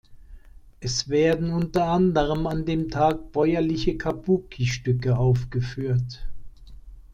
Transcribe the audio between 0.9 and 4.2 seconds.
werden unter anderem an dem Tag bäuerliche